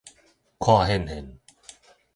[0.57, 1.37] 看現現